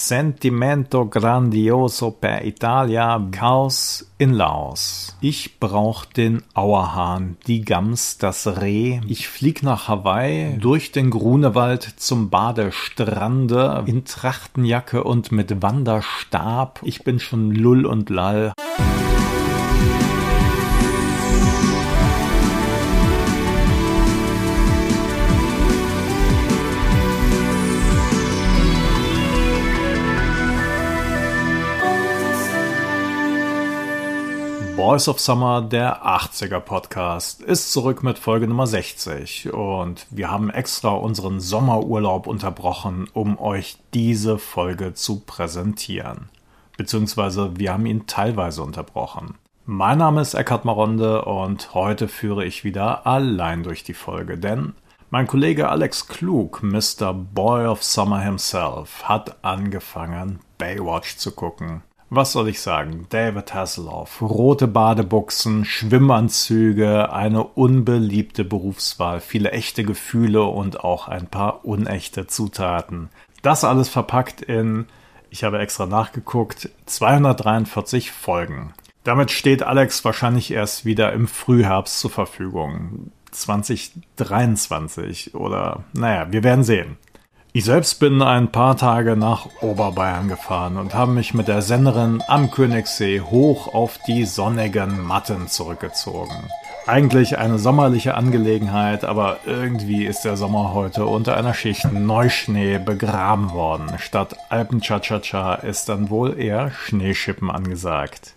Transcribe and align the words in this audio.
Sentimento 0.00 1.08
grandioso 1.08 2.12
per 2.12 2.44
Italia, 2.44 3.20
Chaos 3.32 4.08
in 4.16 4.32
Laos. 4.32 5.16
Ich 5.20 5.58
brauch 5.58 6.04
den 6.04 6.44
Auerhahn, 6.54 7.36
die 7.48 7.62
Gams, 7.62 8.16
das 8.16 8.46
Reh. 8.46 9.00
Ich 9.08 9.26
flieg 9.26 9.64
nach 9.64 9.88
Hawaii, 9.88 10.56
durch 10.60 10.92
den 10.92 11.10
Grunewald 11.10 11.82
zum 11.96 12.30
Badestrande, 12.30 13.82
in 13.86 14.04
Trachtenjacke 14.04 15.02
und 15.02 15.32
mit 15.32 15.62
Wanderstab. 15.62 16.78
Ich 16.84 17.02
bin 17.02 17.18
schon 17.18 17.50
Lull 17.50 17.84
und 17.84 18.08
Lall. 18.08 18.52
Voice 34.88 35.06
of 35.08 35.20
Summer, 35.20 35.60
der 35.60 36.06
80er 36.06 36.60
Podcast, 36.60 37.42
ist 37.42 37.74
zurück 37.74 38.02
mit 38.02 38.18
Folge 38.18 38.48
Nummer 38.48 38.66
60 38.66 39.52
und 39.52 40.06
wir 40.08 40.30
haben 40.30 40.48
extra 40.48 40.92
unseren 40.92 41.40
Sommerurlaub 41.40 42.26
unterbrochen, 42.26 43.06
um 43.12 43.38
euch 43.38 43.76
diese 43.92 44.38
Folge 44.38 44.94
zu 44.94 45.20
präsentieren. 45.20 46.30
Beziehungsweise 46.78 47.58
wir 47.58 47.74
haben 47.74 47.84
ihn 47.84 48.06
teilweise 48.06 48.62
unterbrochen. 48.62 49.34
Mein 49.66 49.98
Name 49.98 50.22
ist 50.22 50.32
Eckhard 50.32 50.64
Maronde 50.64 51.26
und 51.26 51.74
heute 51.74 52.08
führe 52.08 52.46
ich 52.46 52.64
wieder 52.64 53.06
allein 53.06 53.64
durch 53.64 53.84
die 53.84 53.92
Folge, 53.92 54.38
denn 54.38 54.72
mein 55.10 55.26
Kollege 55.26 55.68
Alex 55.68 56.08
Klug, 56.08 56.62
Mr. 56.62 57.12
Boy 57.12 57.66
of 57.66 57.84
Summer 57.84 58.20
himself, 58.20 59.04
hat 59.04 59.36
angefangen, 59.44 60.38
Baywatch 60.56 61.18
zu 61.18 61.32
gucken. 61.32 61.82
Was 62.10 62.32
soll 62.32 62.48
ich 62.48 62.62
sagen? 62.62 63.06
David 63.10 63.52
Hasselhoff. 63.52 64.22
Rote 64.22 64.66
Badebuchsen, 64.66 65.66
Schwimmanzüge, 65.66 67.12
eine 67.12 67.44
unbeliebte 67.44 68.44
Berufswahl, 68.44 69.20
viele 69.20 69.50
echte 69.50 69.84
Gefühle 69.84 70.44
und 70.44 70.82
auch 70.82 71.08
ein 71.08 71.26
paar 71.26 71.66
unechte 71.66 72.26
Zutaten. 72.26 73.10
Das 73.42 73.62
alles 73.62 73.90
verpackt 73.90 74.40
in, 74.40 74.86
ich 75.28 75.44
habe 75.44 75.58
extra 75.58 75.84
nachgeguckt, 75.84 76.70
243 76.86 78.10
Folgen. 78.10 78.72
Damit 79.04 79.30
steht 79.30 79.62
Alex 79.62 80.02
wahrscheinlich 80.04 80.50
erst 80.50 80.86
wieder 80.86 81.12
im 81.12 81.28
Frühherbst 81.28 82.00
zur 82.00 82.10
Verfügung. 82.10 83.12
2023 83.32 85.34
oder 85.34 85.84
naja, 85.92 86.28
wir 86.30 86.42
werden 86.42 86.64
sehen. 86.64 86.96
Ich 87.54 87.64
selbst 87.64 87.98
bin 87.98 88.20
ein 88.20 88.52
paar 88.52 88.76
Tage 88.76 89.16
nach 89.16 89.46
Oberbayern 89.62 90.28
gefahren 90.28 90.76
und 90.76 90.94
habe 90.94 91.12
mich 91.12 91.32
mit 91.32 91.48
der 91.48 91.62
Senderin 91.62 92.22
am 92.28 92.50
Königssee 92.50 93.22
hoch 93.22 93.72
auf 93.72 93.98
die 94.06 94.26
sonnigen 94.26 95.02
Matten 95.02 95.48
zurückgezogen. 95.48 96.36
Eigentlich 96.86 97.38
eine 97.38 97.58
sommerliche 97.58 98.14
Angelegenheit, 98.14 99.04
aber 99.04 99.38
irgendwie 99.46 100.04
ist 100.04 100.26
der 100.26 100.36
Sommer 100.36 100.74
heute 100.74 101.06
unter 101.06 101.38
einer 101.38 101.54
Schicht 101.54 101.90
Neuschnee 101.90 102.78
begraben 102.78 103.50
worden. 103.52 103.94
Statt 103.98 104.36
Alpen-Cha-Cha-Cha 104.50 105.54
ist 105.54 105.88
dann 105.88 106.10
wohl 106.10 106.38
eher 106.38 106.70
Schneeschippen 106.70 107.50
angesagt. 107.50 108.34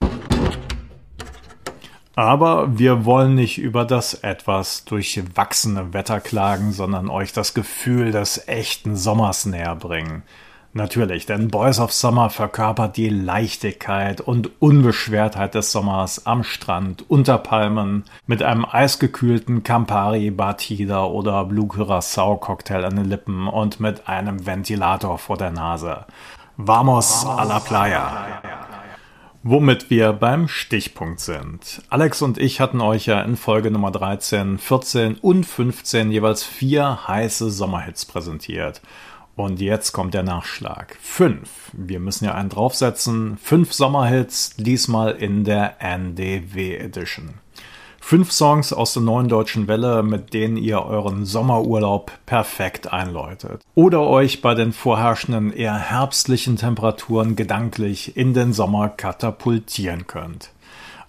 Aber 2.15 2.77
wir 2.77 3.05
wollen 3.05 3.35
nicht 3.35 3.57
über 3.57 3.85
das 3.85 4.13
etwas 4.15 4.83
durchwachsene 4.85 5.93
Wetter 5.93 6.19
klagen, 6.19 6.71
sondern 6.71 7.09
euch 7.09 7.31
das 7.31 7.53
Gefühl 7.53 8.11
des 8.11 8.47
echten 8.47 8.95
Sommers 8.97 9.45
näher 9.45 9.75
bringen. 9.75 10.23
Natürlich, 10.73 11.25
denn 11.25 11.49
Boys 11.49 11.79
of 11.79 11.91
Summer 11.91 12.29
verkörpert 12.29 12.95
die 12.95 13.09
Leichtigkeit 13.09 14.21
und 14.21 14.61
Unbeschwertheit 14.61 15.53
des 15.53 15.73
Sommers 15.73 16.25
am 16.25 16.45
Strand, 16.45 17.09
unter 17.09 17.37
Palmen, 17.39 18.05
mit 18.25 18.41
einem 18.41 18.65
eisgekühlten 18.65 19.63
Campari, 19.63 20.31
Batida 20.31 21.03
oder 21.03 21.43
Blue 21.43 21.67
Curacao 21.67 22.37
Cocktail 22.37 22.85
an 22.85 22.95
den 22.95 23.09
Lippen 23.09 23.49
und 23.49 23.81
mit 23.81 24.07
einem 24.07 24.45
Ventilator 24.45 25.17
vor 25.17 25.37
der 25.37 25.51
Nase. 25.51 26.05
Vamos 26.55 27.25
a 27.25 27.43
la 27.43 27.59
playa. 27.59 28.69
Womit 29.43 29.89
wir 29.89 30.13
beim 30.13 30.47
Stichpunkt 30.47 31.19
sind. 31.19 31.81
Alex 31.89 32.21
und 32.21 32.37
ich 32.37 32.59
hatten 32.61 32.79
euch 32.79 33.07
ja 33.07 33.19
in 33.23 33.35
Folge 33.35 33.71
Nummer 33.71 33.89
13, 33.89 34.59
14 34.59 35.15
und 35.15 35.45
15 35.45 36.11
jeweils 36.11 36.43
vier 36.43 37.07
heiße 37.07 37.49
Sommerhits 37.49 38.05
präsentiert. 38.05 38.81
Und 39.35 39.59
jetzt 39.59 39.93
kommt 39.93 40.13
der 40.13 40.21
Nachschlag. 40.21 40.95
Fünf. 41.01 41.71
Wir 41.73 41.99
müssen 41.99 42.25
ja 42.25 42.35
einen 42.35 42.49
draufsetzen. 42.49 43.37
Fünf 43.37 43.73
Sommerhits, 43.73 44.55
diesmal 44.57 45.13
in 45.13 45.43
der 45.43 45.81
NDW 45.81 46.75
Edition. 46.75 47.33
Fünf 48.03 48.31
Songs 48.33 48.73
aus 48.73 48.91
der 48.91 49.03
neuen 49.03 49.29
deutschen 49.29 49.69
Welle, 49.69 50.03
mit 50.03 50.33
denen 50.33 50.57
ihr 50.57 50.83
euren 50.83 51.25
Sommerurlaub 51.25 52.11
perfekt 52.25 52.91
einläutet. 52.91 53.61
Oder 53.73 54.01
euch 54.01 54.41
bei 54.41 54.53
den 54.53 54.73
vorherrschenden 54.73 55.53
eher 55.53 55.75
herbstlichen 55.75 56.57
Temperaturen 56.57 57.37
gedanklich 57.37 58.17
in 58.17 58.33
den 58.33 58.51
Sommer 58.51 58.89
katapultieren 58.89 60.07
könnt. 60.07 60.49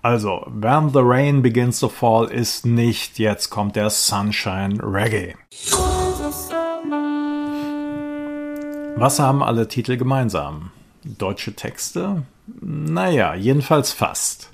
Also, 0.02 0.46
When 0.46 0.90
the 0.90 1.00
Rain 1.02 1.42
Begins 1.42 1.80
to 1.80 1.88
Fall 1.88 2.26
ist 2.26 2.66
nicht, 2.66 3.18
jetzt 3.18 3.50
kommt 3.50 3.74
der 3.74 3.90
Sunshine 3.90 4.78
Reggae. 4.80 5.34
Was 8.96 9.18
haben 9.18 9.42
alle 9.42 9.66
Titel 9.66 9.96
gemeinsam? 9.96 10.70
Deutsche 11.02 11.54
Texte? 11.54 12.22
Naja, 12.60 13.34
jedenfalls 13.34 13.92
fast. 13.92 14.51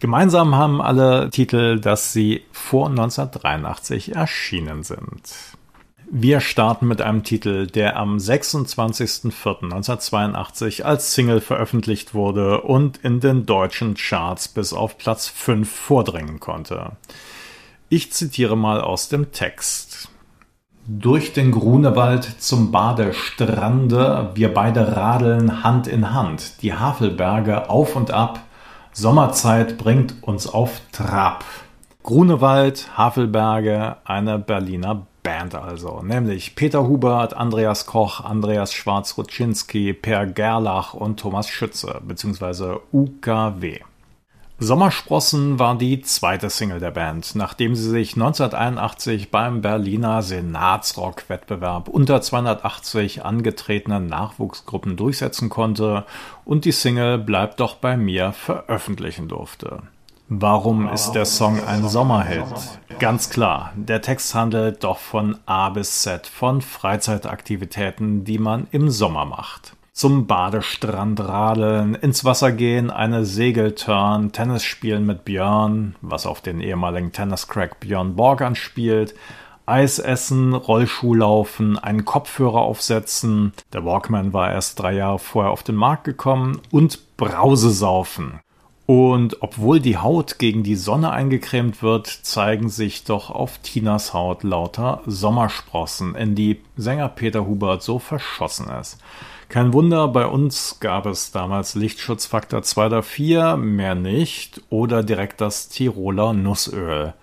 Gemeinsam 0.00 0.56
haben 0.56 0.80
alle 0.80 1.28
Titel, 1.28 1.78
dass 1.78 2.14
sie 2.14 2.42
vor 2.52 2.88
1983 2.88 4.16
erschienen 4.16 4.82
sind. 4.82 5.20
Wir 6.10 6.40
starten 6.40 6.88
mit 6.88 7.02
einem 7.02 7.22
Titel, 7.22 7.66
der 7.66 7.98
am 7.98 8.16
26.04.1982 8.16 10.82
als 10.82 11.14
Single 11.14 11.42
veröffentlicht 11.42 12.14
wurde 12.14 12.62
und 12.62 12.96
in 12.96 13.20
den 13.20 13.44
deutschen 13.44 13.94
Charts 13.94 14.48
bis 14.48 14.72
auf 14.72 14.96
Platz 14.96 15.28
5 15.28 15.70
vordringen 15.70 16.40
konnte. 16.40 16.92
Ich 17.90 18.10
zitiere 18.10 18.56
mal 18.56 18.80
aus 18.80 19.10
dem 19.10 19.32
Text. 19.32 20.08
Durch 20.88 21.34
den 21.34 21.52
Grunewald 21.52 22.40
zum 22.40 22.72
Badestrande, 22.72 24.30
wir 24.34 24.54
beide 24.54 24.96
radeln 24.96 25.62
Hand 25.62 25.86
in 25.86 26.14
Hand, 26.14 26.62
die 26.62 26.72
Havelberge 26.72 27.68
auf 27.68 27.96
und 27.96 28.10
ab, 28.10 28.40
Sommerzeit 28.92 29.78
bringt 29.78 30.22
uns 30.22 30.46
auf 30.46 30.80
Trab. 30.92 31.44
Grunewald, 32.02 32.96
Havelberge, 32.96 33.96
eine 34.04 34.38
Berliner 34.38 35.06
Band 35.22 35.54
also, 35.54 36.02
nämlich 36.02 36.56
Peter 36.56 36.88
Hubert, 36.88 37.34
Andreas 37.34 37.86
Koch, 37.86 38.24
Andreas 38.24 38.72
Schwarz-Rutschinski, 38.72 39.92
Per 39.92 40.26
Gerlach 40.26 40.94
und 40.94 41.20
Thomas 41.20 41.48
Schütze, 41.48 42.00
beziehungsweise 42.06 42.80
UKW. 42.90 43.80
Sommersprossen 44.62 45.58
war 45.58 45.78
die 45.78 46.02
zweite 46.02 46.50
Single 46.50 46.80
der 46.80 46.90
Band, 46.90 47.34
nachdem 47.34 47.74
sie 47.74 47.88
sich 47.88 48.12
1981 48.12 49.30
beim 49.30 49.62
Berliner 49.62 50.20
Senatsrock-Wettbewerb 50.20 51.88
unter 51.88 52.20
280 52.20 53.24
angetretenen 53.24 54.06
Nachwuchsgruppen 54.06 54.98
durchsetzen 54.98 55.48
konnte 55.48 56.04
und 56.44 56.66
die 56.66 56.72
Single 56.72 57.16
Bleibt 57.16 57.58
doch 57.60 57.76
bei 57.76 57.96
mir 57.96 58.32
veröffentlichen 58.32 59.28
durfte. 59.28 59.82
Warum 60.28 60.90
ist 60.90 61.12
der 61.12 61.24
Song 61.24 61.64
ein 61.64 61.88
Sommerhit? 61.88 62.44
Ganz 62.98 63.30
klar, 63.30 63.72
der 63.76 64.02
Text 64.02 64.34
handelt 64.34 64.84
doch 64.84 64.98
von 64.98 65.38
A 65.46 65.70
bis 65.70 66.02
Z, 66.02 66.26
von 66.26 66.60
Freizeitaktivitäten, 66.60 68.24
die 68.24 68.38
man 68.38 68.66
im 68.72 68.90
Sommer 68.90 69.24
macht 69.24 69.74
zum 69.92 70.26
Badestrand 70.26 71.20
radeln, 71.20 71.94
ins 71.94 72.24
Wasser 72.24 72.52
gehen, 72.52 72.90
eine 72.90 73.24
Segelturn, 73.24 74.32
Tennis 74.32 74.62
spielen 74.62 75.06
mit 75.06 75.24
Björn, 75.24 75.96
was 76.00 76.26
auf 76.26 76.40
den 76.40 76.60
ehemaligen 76.60 77.12
Tenniscrack 77.12 77.80
Björn 77.80 78.16
Borg 78.16 78.42
anspielt, 78.42 79.14
Eis 79.66 80.00
essen, 80.00 80.54
Rollschuhlaufen, 80.54 81.78
einen 81.78 82.04
Kopfhörer 82.04 82.60
aufsetzen, 82.60 83.52
der 83.72 83.84
Walkman 83.84 84.32
war 84.32 84.50
erst 84.50 84.80
drei 84.80 84.94
Jahre 84.94 85.20
vorher 85.20 85.52
auf 85.52 85.62
den 85.62 85.76
Markt 85.76 86.04
gekommen, 86.04 86.60
und 86.70 87.16
Brause 87.16 87.70
saufen. 87.70 88.40
Und 88.86 89.40
obwohl 89.40 89.78
die 89.78 89.98
Haut 89.98 90.40
gegen 90.40 90.64
die 90.64 90.74
Sonne 90.74 91.12
eingecremt 91.12 91.80
wird, 91.80 92.08
zeigen 92.08 92.68
sich 92.68 93.04
doch 93.04 93.30
auf 93.30 93.58
Tinas 93.58 94.12
Haut 94.12 94.42
lauter 94.42 95.02
Sommersprossen, 95.06 96.16
in 96.16 96.34
die 96.34 96.60
Sänger 96.76 97.08
Peter 97.08 97.46
Hubert 97.46 97.84
so 97.84 98.00
verschossen 98.00 98.68
ist. 98.68 98.98
Kein 99.50 99.72
Wunder, 99.72 100.06
bei 100.06 100.26
uns 100.26 100.78
gab 100.78 101.06
es 101.06 101.32
damals 101.32 101.74
Lichtschutzfaktor 101.74 102.62
2 102.62 102.86
oder 102.86 103.02
4, 103.02 103.56
mehr 103.56 103.96
nicht, 103.96 104.62
oder 104.70 105.02
direkt 105.02 105.40
das 105.40 105.68
Tiroler 105.68 106.32
Nussöl 106.32 107.14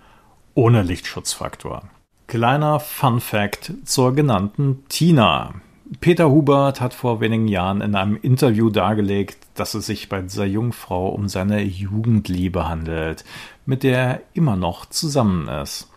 ohne 0.53 0.81
Lichtschutzfaktor. 0.81 1.83
Kleiner 2.27 2.81
Fun 2.81 3.21
Fact 3.21 3.71
zur 3.85 4.13
genannten 4.13 4.83
Tina. 4.89 5.53
Peter 6.01 6.29
Hubert 6.29 6.81
hat 6.81 6.93
vor 6.93 7.21
wenigen 7.21 7.47
Jahren 7.47 7.79
in 7.79 7.95
einem 7.95 8.17
Interview 8.17 8.69
dargelegt, 8.69 9.37
dass 9.53 9.73
es 9.73 9.85
sich 9.85 10.09
bei 10.09 10.19
dieser 10.21 10.43
Jungfrau 10.43 11.07
um 11.07 11.29
seine 11.29 11.61
Jugendliebe 11.61 12.67
handelt, 12.67 13.23
mit 13.65 13.83
der 13.83 13.97
er 13.97 14.21
immer 14.33 14.57
noch 14.57 14.85
zusammen 14.85 15.47
ist. 15.47 15.89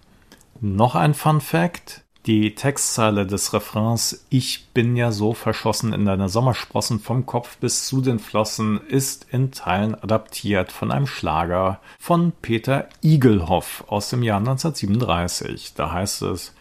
Noch 0.61 0.95
ein 0.95 1.15
Fun 1.15 1.41
Fact. 1.41 2.05
Die 2.27 2.55
Textzeile 2.55 3.27
des 3.27 3.55
Refrains 3.55 4.27
Ich 4.29 4.69
bin 4.75 4.95
ja 4.95 5.11
so 5.11 5.33
verschossen 5.33 5.95
in 5.95 6.05
deine 6.05 6.29
Sommersprossen 6.29 7.01
vom 7.01 7.25
Kopf 7.25 7.57
bis 7.57 7.87
zu 7.87 8.03
den 8.03 8.19
Flossen 8.19 8.79
ist 8.89 9.27
in 9.31 9.53
Teilen 9.53 9.95
adaptiert 9.95 10.71
von 10.71 10.91
einem 10.91 11.07
Schlager 11.07 11.81
von 11.99 12.33
Peter 12.43 12.91
Igelhoff 13.01 13.85
aus 13.89 14.11
dem 14.11 14.23
Jahr 14.23 14.37
1937. 14.37 15.73
Da 15.75 15.93
heißt 15.93 16.21
es 16.23 16.55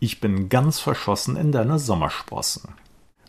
Ich 0.00 0.22
bin 0.22 0.48
ganz 0.48 0.80
verschossen 0.80 1.36
in 1.36 1.52
deine 1.52 1.78
Sommersprossen. 1.78 2.70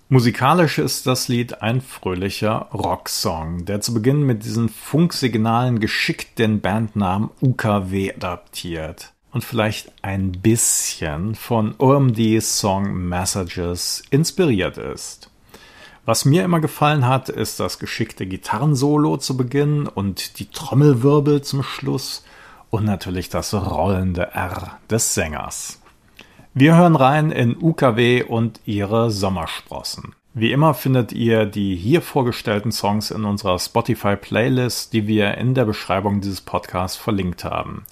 Musikalisch 0.07 0.78
ist 0.78 1.07
das 1.07 1.28
Lied 1.28 1.62
ein 1.62 1.81
fröhlicher 1.81 2.69
Rocksong, 2.74 3.66
der 3.66 3.81
zu 3.81 3.94
Beginn 3.94 4.24
mit 4.24 4.45
diesen 4.45 4.69
Funksignalen 4.69 5.81
geschickt 5.81 6.39
den 6.39 6.62
Bandnamen 6.62 7.31
UKW 7.42 8.13
adaptiert 8.13 9.14
und 9.35 9.43
vielleicht 9.43 9.91
ein 10.01 10.31
bisschen 10.31 11.35
von 11.35 11.75
OMDs 11.77 12.57
Song 12.57 13.09
Messages 13.09 14.01
inspiriert 14.09 14.77
ist. 14.77 15.29
Was 16.05 16.23
mir 16.23 16.45
immer 16.45 16.61
gefallen 16.61 17.05
hat, 17.05 17.27
ist 17.27 17.59
das 17.59 17.77
geschickte 17.77 18.27
Gitarrensolo 18.27 19.17
zu 19.17 19.35
Beginn 19.35 19.87
und 19.87 20.39
die 20.39 20.45
Trommelwirbel 20.45 21.41
zum 21.41 21.63
Schluss 21.63 22.23
und 22.69 22.85
natürlich 22.85 23.27
das 23.27 23.53
rollende 23.53 24.33
R 24.33 24.79
des 24.89 25.13
Sängers. 25.13 25.81
Wir 26.53 26.77
hören 26.77 26.95
rein 26.95 27.31
in 27.31 27.61
UKW 27.61 28.23
und 28.23 28.61
ihre 28.63 29.11
Sommersprossen. 29.11 30.15
Wie 30.33 30.51
immer 30.53 30.73
findet 30.73 31.11
ihr 31.11 31.45
die 31.45 31.75
hier 31.75 32.01
vorgestellten 32.01 32.71
Songs 32.71 33.11
in 33.11 33.25
unserer 33.25 33.59
Spotify-Playlist, 33.59 34.93
die 34.93 35.07
wir 35.07 35.37
in 35.37 35.53
der 35.53 35.65
Beschreibung 35.65 36.21
dieses 36.21 36.41
Podcasts 36.41 36.97
verlinkt 36.97 37.43
haben. 37.43 37.85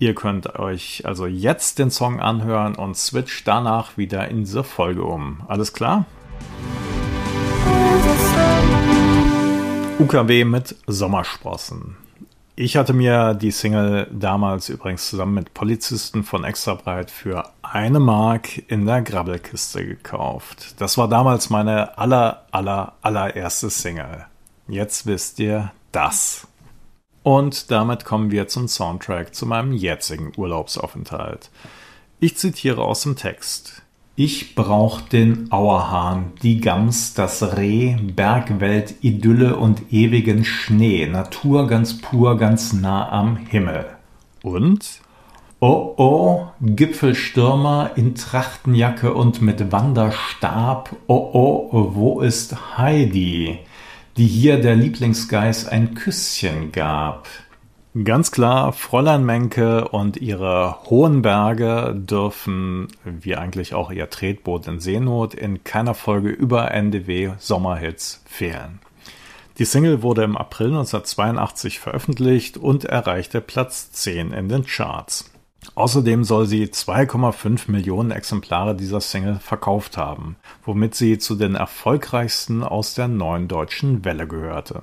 Ihr 0.00 0.14
könnt 0.14 0.58
euch 0.58 1.02
also 1.04 1.26
jetzt 1.26 1.78
den 1.78 1.90
Song 1.90 2.20
anhören 2.20 2.74
und 2.74 2.96
switcht 2.96 3.46
danach 3.46 3.98
wieder 3.98 4.28
in 4.28 4.38
diese 4.38 4.64
Folge 4.64 5.04
um. 5.04 5.42
Alles 5.46 5.74
klar? 5.74 6.06
UKW 9.98 10.44
mit 10.46 10.74
Sommersprossen. 10.86 11.98
Ich 12.56 12.78
hatte 12.78 12.94
mir 12.94 13.34
die 13.34 13.50
Single 13.50 14.06
damals 14.10 14.70
übrigens 14.70 15.10
zusammen 15.10 15.34
mit 15.34 15.52
Polizisten 15.52 16.24
von 16.24 16.44
Extrabreit 16.44 17.10
für 17.10 17.50
eine 17.60 18.00
Mark 18.00 18.70
in 18.70 18.86
der 18.86 19.02
Grabbelkiste 19.02 19.84
gekauft. 19.84 20.80
Das 20.80 20.96
war 20.96 21.08
damals 21.08 21.50
meine 21.50 21.98
aller, 21.98 22.46
aller, 22.52 22.94
allererste 23.02 23.68
Single. 23.68 24.24
Jetzt 24.66 25.04
wisst 25.04 25.38
ihr 25.40 25.72
das. 25.92 26.46
Und 27.22 27.70
damit 27.70 28.04
kommen 28.04 28.30
wir 28.30 28.48
zum 28.48 28.66
Soundtrack 28.66 29.34
zu 29.34 29.46
meinem 29.46 29.72
jetzigen 29.72 30.32
Urlaubsaufenthalt. 30.36 31.50
Ich 32.18 32.36
zitiere 32.36 32.82
aus 32.82 33.02
dem 33.02 33.16
Text. 33.16 33.82
Ich 34.16 34.54
brauch 34.54 35.00
den 35.00 35.50
Auerhahn, 35.50 36.32
die 36.42 36.60
Gans, 36.60 37.14
das 37.14 37.56
Reh, 37.56 37.96
Bergwelt, 37.96 38.96
Idylle 39.00 39.56
und 39.56 39.92
ewigen 39.92 40.44
Schnee, 40.44 41.06
Natur 41.06 41.66
ganz 41.66 41.98
pur, 41.98 42.36
ganz 42.36 42.72
nah 42.74 43.08
am 43.10 43.36
Himmel. 43.36 43.86
Und? 44.42 45.00
Oh 45.60 45.94
oh, 45.96 46.48
Gipfelstürmer 46.60 47.92
in 47.96 48.14
Trachtenjacke 48.14 49.14
und 49.14 49.42
mit 49.42 49.72
Wanderstab. 49.72 50.96
Oh 51.06 51.68
oh, 51.72 51.90
wo 51.94 52.20
ist 52.20 52.76
Heidi? 52.78 53.60
Die 54.20 54.26
hier 54.26 54.60
der 54.60 54.76
Lieblingsgeist 54.76 55.70
ein 55.70 55.94
Küsschen 55.94 56.72
gab. 56.72 57.26
Ganz 58.04 58.30
klar, 58.30 58.74
Fräulein 58.74 59.24
Menke 59.24 59.88
und 59.88 60.18
ihre 60.18 60.76
hohen 60.90 61.22
Berge 61.22 61.94
dürfen, 61.96 62.88
wie 63.02 63.36
eigentlich 63.36 63.72
auch 63.72 63.90
ihr 63.90 64.10
Tretboot 64.10 64.66
in 64.66 64.78
Seenot, 64.78 65.32
in 65.32 65.64
keiner 65.64 65.94
Folge 65.94 66.28
über 66.28 66.70
NDW 66.70 67.32
Sommerhits 67.38 68.22
fehlen. 68.26 68.80
Die 69.58 69.64
Single 69.64 70.02
wurde 70.02 70.24
im 70.24 70.36
April 70.36 70.66
1982 70.66 71.80
veröffentlicht 71.80 72.58
und 72.58 72.84
erreichte 72.84 73.40
Platz 73.40 73.90
10 73.90 74.32
in 74.32 74.50
den 74.50 74.66
Charts. 74.66 75.30
Außerdem 75.80 76.24
soll 76.24 76.44
sie 76.44 76.66
2,5 76.66 77.70
Millionen 77.70 78.10
Exemplare 78.10 78.74
dieser 78.74 79.00
Single 79.00 79.36
verkauft 79.36 79.96
haben, 79.96 80.36
womit 80.62 80.94
sie 80.94 81.16
zu 81.16 81.36
den 81.36 81.54
erfolgreichsten 81.54 82.62
aus 82.62 82.92
der 82.92 83.08
neuen 83.08 83.48
deutschen 83.48 84.04
Welle 84.04 84.26
gehörte. 84.26 84.82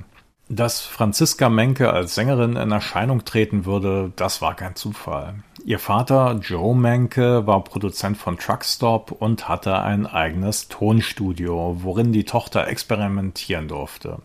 Dass 0.49 0.81
Franziska 0.81 1.49
Menke 1.49 1.93
als 1.93 2.15
Sängerin 2.15 2.55
in 2.55 2.71
Erscheinung 2.71 3.25
treten 3.25 3.65
würde, 3.65 4.11
das 4.15 4.41
war 4.41 4.55
kein 4.55 4.75
Zufall. 4.75 5.35
Ihr 5.63 5.77
Vater 5.77 6.39
Joe 6.41 6.75
Menke 6.75 7.45
war 7.45 7.63
Produzent 7.63 8.17
von 8.17 8.39
Truckstop 8.39 9.11
und 9.11 9.47
hatte 9.47 9.79
ein 9.79 10.07
eigenes 10.07 10.67
Tonstudio, 10.67 11.77
worin 11.83 12.11
die 12.11 12.23
Tochter 12.23 12.67
experimentieren 12.67 13.67
durfte. 13.67 14.17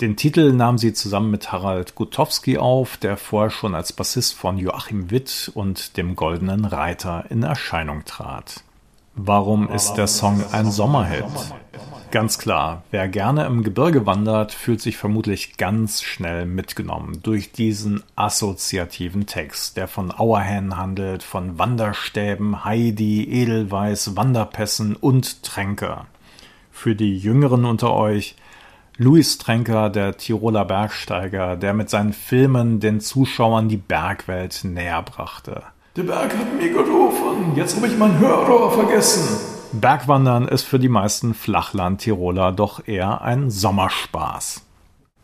Den 0.00 0.14
Titel 0.14 0.52
nahm 0.52 0.78
sie 0.78 0.92
zusammen 0.92 1.32
mit 1.32 1.50
Harald 1.50 1.96
Gutowski 1.96 2.56
auf, 2.56 2.98
der 2.98 3.16
vorher 3.16 3.50
schon 3.50 3.74
als 3.74 3.92
Bassist 3.92 4.34
von 4.34 4.56
Joachim 4.56 5.10
Witt 5.10 5.50
und 5.54 5.96
dem 5.96 6.14
Goldenen 6.14 6.64
Reiter 6.64 7.24
in 7.30 7.42
Erscheinung 7.42 8.04
trat. 8.04 8.62
Warum 9.16 9.68
ist 9.68 9.94
der 9.94 10.06
Song 10.06 10.44
ein 10.52 10.70
Sommerhit? 10.70 11.24
Ganz 12.12 12.38
klar, 12.38 12.84
wer 12.92 13.08
gerne 13.08 13.44
im 13.46 13.64
Gebirge 13.64 14.06
wandert, 14.06 14.52
fühlt 14.52 14.80
sich 14.80 14.96
vermutlich 14.96 15.56
ganz 15.56 16.00
schnell 16.04 16.46
mitgenommen 16.46 17.18
durch 17.24 17.50
diesen 17.50 18.04
assoziativen 18.14 19.26
Text, 19.26 19.76
der 19.76 19.88
von 19.88 20.12
Auerhähnen 20.12 20.76
handelt, 20.76 21.24
von 21.24 21.58
Wanderstäben, 21.58 22.64
Heidi, 22.64 23.24
Edelweiß, 23.24 24.14
Wanderpässen 24.14 24.94
und 24.94 25.42
Tränke. 25.42 26.02
Für 26.70 26.94
die 26.94 27.18
Jüngeren 27.18 27.64
unter 27.64 27.92
euch– 27.94 28.36
Louis 29.00 29.38
Trenker, 29.38 29.90
der 29.90 30.16
Tiroler 30.16 30.64
Bergsteiger, 30.64 31.54
der 31.54 31.72
mit 31.72 31.88
seinen 31.88 32.12
Filmen 32.12 32.80
den 32.80 33.00
Zuschauern 33.00 33.68
die 33.68 33.76
Bergwelt 33.76 34.64
näher 34.64 35.02
brachte. 35.02 35.62
Der 35.94 36.02
Berg 36.02 36.36
hat 36.36 36.56
mir 36.56 36.72
gerufen, 36.72 37.54
jetzt 37.54 37.76
habe 37.76 37.86
ich 37.86 37.96
mein 37.96 38.18
Hörrohr 38.18 38.72
vergessen. 38.72 39.38
Bergwandern 39.70 40.48
ist 40.48 40.64
für 40.64 40.80
die 40.80 40.88
meisten 40.88 41.34
Flachland-Tiroler 41.34 42.50
doch 42.50 42.88
eher 42.88 43.22
ein 43.22 43.50
Sommerspaß. 43.50 44.66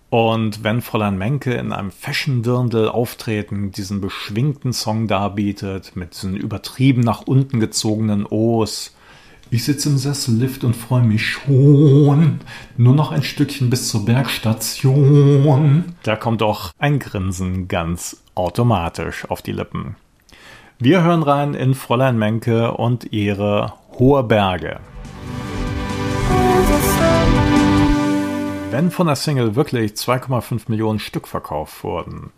Und 0.08 0.62
wenn 0.62 0.80
Fräulein 0.80 1.18
Menke 1.18 1.54
in 1.54 1.72
einem 1.72 1.90
Fashion-Dirndl 1.90 2.88
auftreten, 2.88 3.72
diesen 3.72 4.00
beschwingten 4.00 4.72
Song 4.72 5.08
darbietet, 5.08 5.96
mit 5.96 6.14
diesen 6.14 6.36
übertrieben 6.36 7.00
nach 7.00 7.22
unten 7.22 7.58
gezogenen 7.58 8.24
O's, 8.24 8.94
ich 9.50 9.64
sitze 9.64 9.88
im 9.88 9.98
Sessellift 9.98 10.64
und 10.64 10.74
freue 10.74 11.02
mich 11.02 11.24
schon. 11.26 12.40
Nur 12.76 12.94
noch 12.94 13.12
ein 13.12 13.22
Stückchen 13.22 13.70
bis 13.70 13.88
zur 13.88 14.04
Bergstation. 14.04 15.84
Da 16.02 16.16
kommt 16.16 16.40
doch 16.40 16.72
ein 16.78 16.98
Grinsen 16.98 17.68
ganz 17.68 18.22
automatisch 18.34 19.30
auf 19.30 19.42
die 19.42 19.52
Lippen. 19.52 19.96
Wir 20.78 21.02
hören 21.02 21.22
rein 21.22 21.54
in 21.54 21.74
Fräulein 21.74 22.18
Menke 22.18 22.72
und 22.72 23.12
ihre 23.12 23.74
Hohe 23.98 24.24
Berge. 24.24 24.80
Wenn 28.70 28.90
von 28.90 29.06
der 29.06 29.14
Single 29.14 29.54
wirklich 29.54 29.92
2,5 29.92 30.62
Millionen 30.66 30.98
Stück 30.98 31.28
verkauft 31.28 31.84
wurden, 31.84 32.32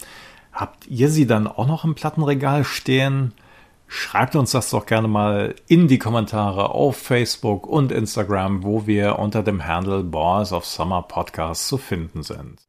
habt 0.53 0.87
ihr 0.87 1.09
sie 1.09 1.27
dann 1.27 1.47
auch 1.47 1.67
noch 1.67 1.85
im 1.85 1.95
Plattenregal 1.95 2.65
stehen? 2.65 3.33
Schreibt 3.89 4.35
uns 4.35 4.51
das 4.51 4.71
doch 4.71 4.87
gerne 4.87 5.09
mal 5.09 5.55
in 5.69 5.87
die 5.87 5.99
Kommentare 5.99 6.71
auf 6.71 6.97
Facebook 6.97 7.67
und 7.67 7.93
Instagram, 7.93 8.65
wo 8.65 8.87
wir 8.87 9.19
unter 9.19 9.43
dem 9.43 9.65
Handle 9.65 10.03
Boys 10.03 10.53
of 10.53 10.67
Summer 10.67 11.03
Podcast 11.03 11.69
zu 11.69 11.79
finden 11.79 12.23
sind. 12.23 12.61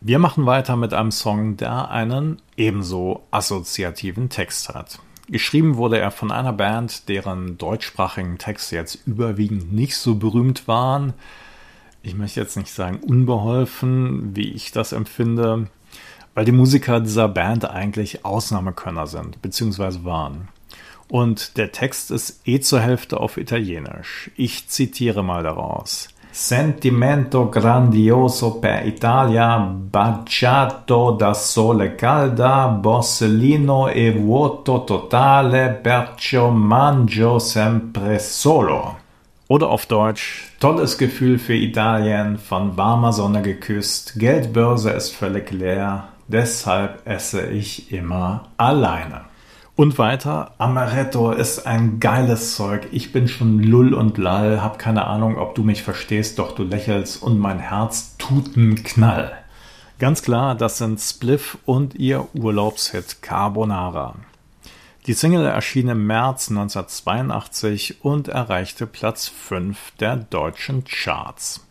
Wir 0.00 0.18
machen 0.18 0.46
weiter 0.46 0.76
mit 0.76 0.94
einem 0.94 1.10
Song, 1.10 1.56
der 1.56 1.90
einen 1.90 2.40
ebenso 2.56 3.24
assoziativen 3.30 4.30
Text 4.30 4.68
hat. 4.70 5.00
Geschrieben 5.28 5.76
wurde 5.76 5.98
er 5.98 6.10
von 6.10 6.30
einer 6.30 6.52
Band, 6.52 7.08
deren 7.08 7.58
deutschsprachigen 7.58 8.38
Texte 8.38 8.76
jetzt 8.76 9.06
überwiegend 9.06 9.72
nicht 9.72 9.96
so 9.96 10.14
berühmt 10.14 10.66
waren. 10.66 11.12
Ich 12.02 12.14
möchte 12.14 12.40
jetzt 12.40 12.56
nicht 12.56 12.72
sagen 12.72 12.96
unbeholfen, 12.96 14.34
wie 14.34 14.52
ich 14.52 14.72
das 14.72 14.92
empfinde, 14.92 15.68
weil 16.34 16.44
die 16.44 16.52
Musiker 16.52 17.00
dieser 17.00 17.28
Band 17.28 17.68
eigentlich 17.68 18.24
Ausnahmekönner 18.24 19.06
sind, 19.06 19.42
beziehungsweise 19.42 20.04
waren. 20.04 20.48
Und 21.10 21.56
der 21.56 21.72
Text 21.72 22.12
ist 22.12 22.40
eh 22.46 22.60
zur 22.60 22.80
Hälfte 22.80 23.18
auf 23.18 23.36
Italienisch. 23.36 24.30
Ich 24.36 24.68
zitiere 24.68 25.22
mal 25.24 25.42
daraus. 25.42 26.08
Sentimento 26.32 27.50
grandioso 27.50 28.60
per 28.60 28.86
Italia, 28.86 29.58
baciato 29.58 31.10
da 31.10 31.34
sole 31.34 31.96
calda, 31.96 32.68
borsellino 32.68 33.88
e 33.88 34.12
vuoto 34.12 34.84
totale, 34.84 35.70
perciò 35.82 36.50
mangio 36.50 37.40
sempre 37.40 38.20
solo. 38.20 38.98
Oder 39.48 39.70
auf 39.70 39.86
Deutsch, 39.86 40.52
tolles 40.60 40.96
Gefühl 40.96 41.40
für 41.40 41.56
Italien, 41.56 42.38
von 42.38 42.76
warmer 42.76 43.12
Sonne 43.12 43.42
geküsst, 43.42 44.16
Geldbörse 44.16 44.90
ist 44.90 45.10
völlig 45.10 45.50
leer, 45.50 46.10
deshalb 46.28 47.04
esse 47.04 47.48
ich 47.48 47.92
immer 47.92 48.44
alleine. 48.56 49.29
Und 49.80 49.96
weiter, 49.96 50.52
Amaretto 50.58 51.32
ist 51.32 51.66
ein 51.66 52.00
geiles 52.00 52.54
Zeug. 52.54 52.88
Ich 52.92 53.12
bin 53.12 53.28
schon 53.28 53.62
lull 53.62 53.94
und 53.94 54.18
lall, 54.18 54.60
hab 54.60 54.78
keine 54.78 55.06
Ahnung, 55.06 55.38
ob 55.38 55.54
du 55.54 55.62
mich 55.62 55.82
verstehst, 55.82 56.38
doch 56.38 56.54
du 56.54 56.64
lächelst 56.64 57.22
und 57.22 57.38
mein 57.38 57.60
Herz 57.60 58.14
tut 58.18 58.58
einen 58.58 58.82
Knall. 58.82 59.32
Ganz 59.98 60.20
klar, 60.20 60.54
das 60.54 60.76
sind 60.76 61.00
Spliff 61.00 61.56
und 61.64 61.94
ihr 61.94 62.28
Urlaubshit 62.34 63.22
Carbonara. 63.22 64.16
Die 65.06 65.14
Single 65.14 65.46
erschien 65.46 65.88
im 65.88 66.06
März 66.06 66.50
1982 66.50 68.04
und 68.04 68.28
erreichte 68.28 68.86
Platz 68.86 69.28
5 69.28 69.92
der 69.98 70.16
deutschen 70.16 70.84
Charts. 70.84 71.66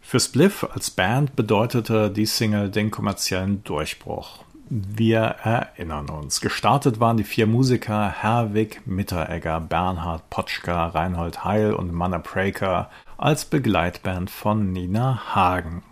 Für 0.00 0.20
Spliff 0.20 0.64
als 0.72 0.92
Band 0.92 1.34
bedeutete 1.34 2.08
die 2.08 2.26
Single 2.26 2.70
den 2.70 2.92
kommerziellen 2.92 3.64
Durchbruch. 3.64 4.44
Wir 4.70 5.20
erinnern 5.20 6.10
uns. 6.10 6.42
Gestartet 6.42 7.00
waren 7.00 7.16
die 7.16 7.24
vier 7.24 7.46
Musiker 7.46 8.10
Herwig 8.10 8.82
Mitteregger, 8.84 9.60
Bernhard 9.60 10.28
Potschka, 10.28 10.88
Reinhold 10.88 11.42
Heil 11.42 11.72
und 11.72 11.90
Manne 11.94 12.20
Praker 12.20 12.90
als 13.16 13.46
Begleitband 13.46 14.28
von 14.28 14.70
Nina 14.72 15.34
Hagen 15.34 15.82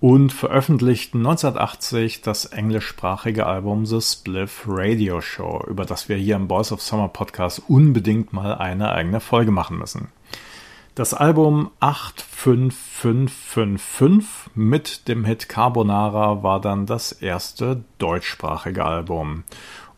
und 0.00 0.32
veröffentlichten 0.32 1.18
1980 1.18 2.22
das 2.22 2.46
englischsprachige 2.46 3.46
Album 3.46 3.86
The 3.86 4.00
Spliff 4.00 4.64
Radio 4.66 5.20
Show, 5.20 5.62
über 5.68 5.84
das 5.84 6.08
wir 6.08 6.16
hier 6.16 6.34
im 6.34 6.48
Boys 6.48 6.72
of 6.72 6.82
Summer 6.82 7.08
Podcast 7.08 7.62
unbedingt 7.68 8.32
mal 8.32 8.56
eine 8.56 8.90
eigene 8.90 9.20
Folge 9.20 9.52
machen 9.52 9.78
müssen. 9.78 10.08
Das 10.96 11.14
Album 11.14 11.70
85555 11.78 14.50
mit 14.56 15.06
dem 15.06 15.24
Hit 15.24 15.48
Carbonara 15.48 16.42
war 16.42 16.60
dann 16.60 16.86
das 16.86 17.12
erste 17.12 17.84
deutschsprachige 17.98 18.84
Album. 18.84 19.44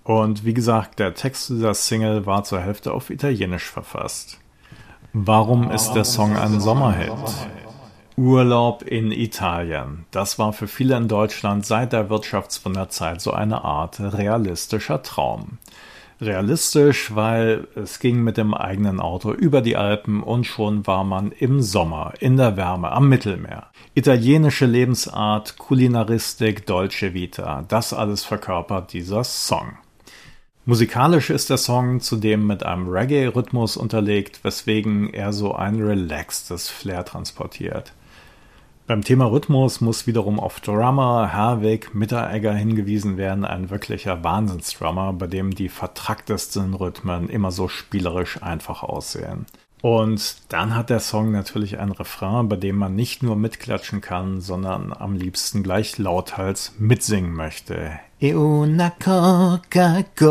Und 0.05 0.45
wie 0.45 0.53
gesagt, 0.53 0.99
der 0.99 1.15
Text 1.15 1.49
dieser 1.49 1.73
Single 1.73 2.27
war 2.27 2.45
zur 2.45 2.61
Hälfte 2.61 2.93
auf 2.93 3.09
Italienisch 3.09 3.71
verfasst. 3.71 4.39
Warum 5.15 5.71
ist 5.71 5.93
der 5.93 6.05
Song 6.05 6.37
ein 6.37 6.61
Sommerhit? 6.61 7.11
Urlaub 8.17 8.83
in 8.83 9.13
Italien. 9.13 10.05
Das 10.11 10.39
war 10.39 10.53
für 10.53 10.69
viele 10.69 10.95
in 10.97 11.09
Deutschland 11.09 11.65
seit 11.65 11.95
der 11.95 12.11
Wirtschaftswunderzeit 12.11 13.23
so 13.23 13.33
eine 13.33 13.65
Art 13.65 13.99
realistischer 13.99 15.03
Traum. 15.03 15.57
Realistisch, 16.23 17.17
weil 17.17 17.67
es 17.75 17.99
ging 17.99 18.23
mit 18.23 18.37
dem 18.37 18.55
eigenen 18.55 19.01
Auto 19.01 19.33
über 19.33 19.61
die 19.61 19.77
Alpen 19.77 20.23
und 20.23 20.45
schon 20.45 20.87
war 20.87 21.03
man 21.03 21.33
im 21.33 21.61
Sommer, 21.61 22.15
in 22.21 22.37
der 22.37 22.57
Wärme, 22.57 22.93
am 22.93 23.09
Mittelmeer. 23.09 23.73
Italienische 23.95 24.67
Lebensart, 24.67 25.59
Kulinaristik, 25.59 26.65
Dolce 26.65 27.13
Vita, 27.13 27.65
das 27.67 27.93
alles 27.93 28.23
verkörpert 28.23 28.93
dieser 28.93 29.25
Song. 29.25 29.73
Musikalisch 30.65 31.29
ist 31.31 31.51
der 31.51 31.59
Song 31.59 31.99
zudem 31.99 32.47
mit 32.47 32.63
einem 32.63 32.89
Reggae-Rhythmus 32.89 33.77
unterlegt, 33.77 34.45
weswegen 34.45 35.13
er 35.13 35.33
so 35.33 35.57
ein 35.57 35.83
relaxtes 35.83 36.69
Flair 36.69 37.05
transportiert. 37.05 37.95
Beim 38.89 39.03
Thema 39.03 39.27
Rhythmus 39.27 39.81
muss 39.81 40.09
wiederum 40.09 40.41
auf 40.41 40.59
Drummer 40.59 41.29
Herwig 41.33 41.95
Mitteregger 41.95 42.53
hingewiesen 42.53 43.17
werden, 43.17 43.45
ein 43.45 43.71
wirklicher 43.71 44.25
Wahnsinnsdrummer, 44.25 45.13
bei 45.13 45.29
dem 45.29 45.55
die 45.55 45.69
vertracktesten 45.69 46.75
Rhythmen 46.75 47.29
immer 47.29 47.53
so 47.53 47.69
spielerisch 47.69 48.43
einfach 48.43 48.83
aussehen. 48.83 49.47
Und 49.83 50.37
dann 50.49 50.75
hat 50.75 50.91
der 50.91 50.99
Song 50.99 51.31
natürlich 51.31 51.79
ein 51.79 51.93
Refrain, 51.93 52.49
bei 52.49 52.57
dem 52.57 52.77
man 52.77 52.97
nicht 52.97 53.23
nur 53.23 53.37
mitklatschen 53.37 54.01
kann, 54.01 54.41
sondern 54.41 54.93
am 54.93 55.15
liebsten 55.15 55.63
gleich 55.63 55.99
lauthals 55.99 56.75
mitsingen 56.79 57.35
möchte. 57.35 58.01
E 58.21 58.35
una 58.35 58.91
Coca-Cola. 58.91 60.27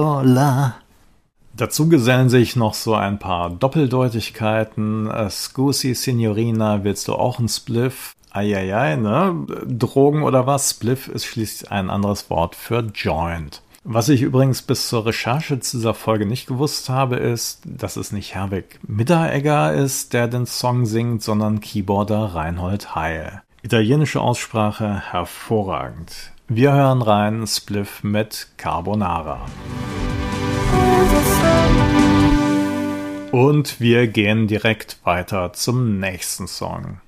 Dazu 1.56 1.88
gesellen 1.88 2.30
sich 2.30 2.58
noch 2.58 2.74
so 2.74 2.96
ein 2.96 3.18
paar 3.20 3.50
Doppeldeutigkeiten. 3.50 5.10
Scusi 5.30 5.96
Signorina, 5.96 6.84
willst 6.84 7.08
du 7.08 7.14
auch 7.14 7.40
ein 7.40 7.48
Spliff? 7.50 8.14
Eieiei, 8.32 8.96
ne? 8.96 9.46
Drogen 9.66 10.24
oder 10.24 10.48
was? 10.48 10.72
Spliff 10.72 11.08
ist 11.08 11.26
schließlich 11.26 11.72
ein 11.72 11.90
anderes 11.90 12.30
Wort 12.30 12.56
für 12.56 12.80
Joint. 12.94 13.62
Was 13.84 14.10
ich 14.10 14.22
übrigens 14.22 14.62
bis 14.62 14.90
zur 14.90 15.08
Recherche 15.08 15.60
zu 15.60 15.78
dieser 15.78 15.96
Folge 15.96 16.28
nicht 16.28 16.46
gewusst 16.46 16.88
habe, 16.88 17.16
ist, 17.16 17.62
dass 17.66 17.98
es 17.98 18.12
nicht 18.12 18.36
Herwig 18.36 18.80
Mitteregger 18.88 19.74
ist, 19.74 20.14
der 20.14 20.28
den 20.28 20.46
Song 20.46 20.86
singt, 20.86 21.24
sondern 21.24 21.62
Keyboarder 21.62 22.36
Reinhold 22.36 22.94
Heil. 22.94 23.42
Italienische 23.64 24.22
Aussprache 24.22 25.12
hervorragend. 25.12 26.32
Wir 26.48 26.74
hören 26.74 27.02
rein 27.02 27.48
Spliff 27.48 28.04
mit 28.04 28.50
Carbonara. 28.58 29.46
Und 33.32 33.80
wir 33.80 34.08
gehen 34.08 34.48
direkt 34.48 35.00
weiter 35.06 35.54
zum 35.54 36.00
nächsten 36.00 36.48
Song. 36.48 37.00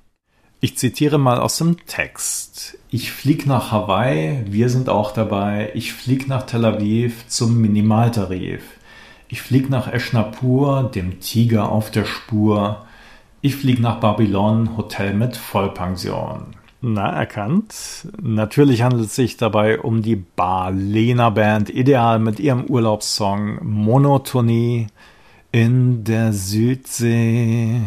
Ich 0.64 0.78
zitiere 0.78 1.18
mal 1.18 1.42
aus 1.42 1.58
dem 1.58 1.76
Text. 1.88 2.78
Ich 2.90 3.12
flieg 3.12 3.46
nach 3.46 3.74
Hawaii, 3.74 4.46
wir 4.46 4.70
sind 4.70 4.88
auch 4.88 5.12
dabei. 5.12 5.72
Ich 5.74 5.92
flieg 5.92 6.30
nach 6.30 6.44
Tel 6.44 6.64
Aviv 6.64 7.28
zum 7.28 7.60
Minimaltarif. 7.60 8.64
Ich 9.28 9.42
flieg 9.42 9.70
nach 9.70 9.92
Eschnapur, 9.92 10.90
dem 10.96 11.20
Tiger 11.20 11.70
auf 11.70 11.92
der 11.92 12.06
Spur. 12.06 12.86
Ich 13.42 13.58
flieg 13.58 13.82
nach 13.82 14.00
Babylon, 14.00 14.78
Hotel 14.78 15.14
mit 15.14 15.36
Vollpension. 15.36 16.56
Na, 16.80 17.12
erkannt. 17.12 18.08
Natürlich 18.22 18.84
handelt 18.84 19.08
es 19.08 19.16
sich 19.18 19.36
dabei 19.36 19.82
um 19.82 20.02
die 20.02 20.16
Barlena 20.16 21.30
Band, 21.30 21.72
ideal 21.72 22.20
mit 22.20 22.40
ihrem 22.40 22.68
Urlaubssong 22.68 23.60
Monotonie 23.64 24.88
in 25.52 26.06
der 26.06 26.32
Südsee. 26.32 27.82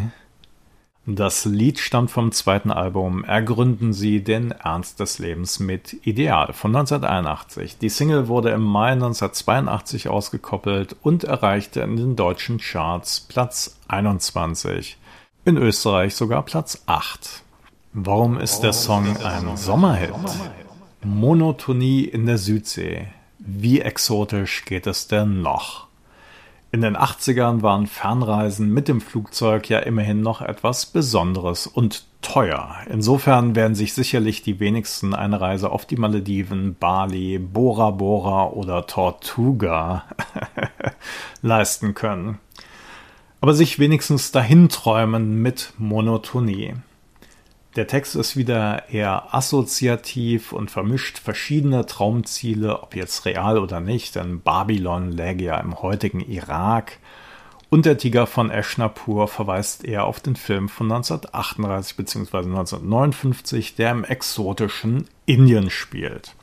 Das 1.09 1.45
Lied 1.45 1.79
stammt 1.79 2.11
vom 2.11 2.33
zweiten 2.33 2.69
Album 2.69 3.23
Ergründen 3.23 3.93
Sie 3.93 4.21
den 4.21 4.51
Ernst 4.51 4.99
des 4.99 5.19
Lebens 5.19 5.57
mit 5.61 6.05
Ideal 6.05 6.51
von 6.51 6.75
1981. 6.75 7.77
Die 7.77 7.87
Single 7.87 8.27
wurde 8.27 8.49
im 8.49 8.61
Mai 8.61 8.91
1982 8.91 10.09
ausgekoppelt 10.09 10.97
und 11.01 11.23
erreichte 11.23 11.79
in 11.79 11.95
den 11.95 12.17
deutschen 12.17 12.57
Charts 12.57 13.21
Platz 13.21 13.77
21, 13.87 14.97
in 15.45 15.55
Österreich 15.55 16.13
sogar 16.13 16.43
Platz 16.43 16.83
8. 16.87 17.41
Warum 17.93 18.37
ist 18.37 18.59
der 18.59 18.73
Song 18.73 19.15
ein 19.23 19.55
Sommerhit? 19.55 20.11
Monotonie 21.05 22.03
in 22.03 22.25
der 22.25 22.37
Südsee. 22.37 23.07
Wie 23.39 23.79
exotisch 23.79 24.65
geht 24.65 24.87
es 24.87 25.07
denn 25.07 25.41
noch? 25.41 25.86
In 26.69 26.81
den 26.81 26.97
80ern 26.97 27.61
waren 27.61 27.87
Fernreisen 27.87 28.73
mit 28.73 28.89
dem 28.89 28.99
Flugzeug 28.99 29.69
ja 29.69 29.79
immerhin 29.79 30.21
noch 30.21 30.41
etwas 30.41 30.85
Besonderes 30.85 31.65
und 31.65 32.03
teuer. 32.21 32.75
Insofern 32.89 33.55
werden 33.55 33.73
sich 33.73 33.93
sicherlich 33.93 34.41
die 34.41 34.59
wenigsten 34.59 35.13
eine 35.13 35.39
Reise 35.39 35.71
auf 35.71 35.85
die 35.85 35.95
Malediven, 35.95 36.75
Bali, 36.77 37.39
Bora 37.39 37.91
Bora 37.91 38.47
oder 38.47 38.85
Tortuga 38.85 40.03
leisten 41.41 41.93
können. 41.93 42.39
Aber 43.39 43.53
sich 43.53 43.79
wenigstens 43.79 44.33
dahin 44.33 44.67
träumen 44.67 45.41
mit 45.41 45.73
Monotonie. 45.77 46.73
Der 47.77 47.85
Text 47.85 48.15
ist 48.15 48.35
wieder 48.35 48.89
eher 48.89 49.35
assoziativ 49.35 50.51
und 50.51 50.71
vermischt 50.71 51.19
verschiedene 51.19 51.85
Traumziele, 51.85 52.81
ob 52.81 52.95
jetzt 52.95 53.23
real 53.25 53.59
oder 53.59 53.81
nicht, 53.81 54.15
denn 54.15 54.41
Babylon 54.41 55.11
läge 55.11 55.43
ja 55.43 55.59
im 55.59 55.79
heutigen 55.79 56.21
Irak. 56.21 56.97
Und 57.69 57.85
der 57.85 57.99
Tiger 57.99 58.25
von 58.25 58.49
Eshnapur 58.49 59.27
verweist 59.27 59.85
eher 59.85 60.05
auf 60.05 60.19
den 60.19 60.35
Film 60.35 60.69
von 60.69 60.91
1938 60.91 61.95
bzw. 61.95 62.37
1959, 62.37 63.75
der 63.75 63.91
im 63.91 64.03
exotischen 64.03 65.05
Indien 65.27 65.69
spielt. 65.69 66.33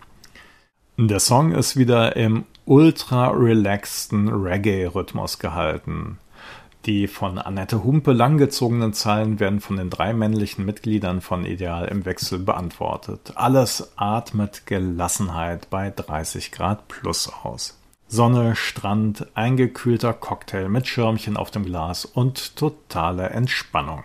Der 0.96 1.18
Song 1.18 1.50
ist 1.50 1.76
wieder 1.76 2.14
im 2.14 2.44
ultra 2.64 3.30
relaxten 3.30 4.28
Reggae-Rhythmus 4.28 5.40
gehalten. 5.40 6.20
Die 6.86 7.06
von 7.06 7.38
Annette 7.38 7.82
Humpe 7.82 8.12
langgezogenen 8.12 8.92
Zeilen 8.92 9.40
werden 9.40 9.60
von 9.60 9.76
den 9.76 9.88
drei 9.88 10.12
männlichen 10.12 10.66
Mitgliedern 10.66 11.22
von 11.22 11.46
Ideal 11.46 11.88
im 11.88 12.04
Wechsel 12.04 12.38
beantwortet. 12.38 13.32
Alles 13.36 13.92
atmet 13.96 14.66
Gelassenheit 14.66 15.70
bei 15.70 15.88
30 15.88 16.52
Grad 16.52 16.86
plus 16.88 17.32
aus. 17.42 17.78
Sonne, 18.06 18.54
Strand, 18.54 19.26
eingekühlter 19.34 20.12
Cocktail 20.12 20.68
mit 20.68 20.86
Schirmchen 20.86 21.38
auf 21.38 21.50
dem 21.50 21.64
Glas 21.64 22.04
und 22.04 22.54
totale 22.54 23.30
Entspannung. 23.30 24.04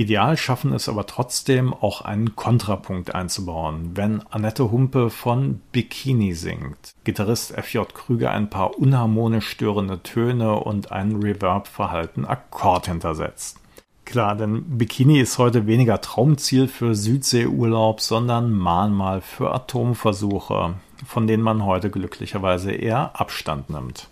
Ideal 0.00 0.38
schaffen 0.38 0.72
es 0.72 0.88
aber 0.88 1.04
trotzdem, 1.04 1.74
auch 1.74 2.00
einen 2.00 2.34
Kontrapunkt 2.34 3.14
einzubauen, 3.14 3.90
wenn 3.96 4.22
Annette 4.30 4.70
Humpe 4.70 5.10
von 5.10 5.60
Bikini 5.72 6.32
singt. 6.32 6.94
Gitarrist 7.04 7.52
FJ 7.52 7.80
Krüger 7.92 8.30
ein 8.30 8.48
paar 8.48 8.78
unharmonisch 8.78 9.46
störende 9.46 10.02
Töne 10.02 10.54
und 10.54 10.90
einen 10.90 11.22
Reverb-verhalten 11.22 12.24
Akkord 12.24 12.86
hintersetzt. 12.86 13.60
Klar, 14.06 14.36
denn 14.36 14.78
Bikini 14.78 15.20
ist 15.20 15.36
heute 15.36 15.66
weniger 15.66 16.00
Traumziel 16.00 16.66
für 16.66 16.94
Südseeurlaub, 16.94 18.00
sondern 18.00 18.52
Mahnmal 18.52 19.20
für 19.20 19.52
Atomversuche, 19.52 20.76
von 21.04 21.26
denen 21.26 21.42
man 21.42 21.66
heute 21.66 21.90
glücklicherweise 21.90 22.72
eher 22.72 23.20
Abstand 23.20 23.68
nimmt. 23.68 24.08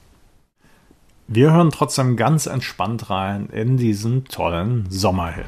Wir 1.31 1.53
hören 1.53 1.69
trotzdem 1.71 2.17
ganz 2.17 2.47
entspannt 2.47 3.11
rein 3.11 3.51
in 3.51 3.77
diesen 3.77 4.25
tollen 4.25 4.87
Sommerhit. 4.89 5.45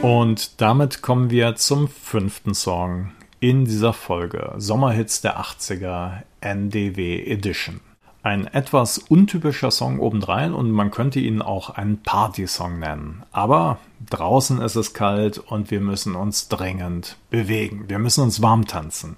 Und 0.00 0.60
damit 0.60 1.02
kommen 1.02 1.30
wir 1.30 1.56
zum 1.56 1.88
fünften 1.88 2.54
Song 2.54 3.10
in 3.40 3.64
dieser 3.64 3.92
Folge 3.92 4.54
Sommerhits 4.58 5.22
der 5.22 5.40
80er 5.40 6.22
NDW 6.40 7.24
Edition. 7.24 7.80
Ein 8.22 8.46
etwas 8.46 8.98
untypischer 8.98 9.72
Song 9.72 9.98
obendrein 9.98 10.54
und 10.54 10.70
man 10.70 10.92
könnte 10.92 11.18
ihn 11.18 11.42
auch 11.42 11.70
einen 11.70 12.00
Party-Song 12.00 12.78
nennen. 12.78 13.24
Aber 13.32 13.78
draußen 14.08 14.60
ist 14.60 14.76
es 14.76 14.94
kalt 14.94 15.38
und 15.38 15.72
wir 15.72 15.80
müssen 15.80 16.14
uns 16.14 16.46
dringend 16.46 17.16
bewegen. 17.30 17.86
Wir 17.88 17.98
müssen 17.98 18.22
uns 18.22 18.40
warm 18.40 18.68
tanzen. 18.68 19.16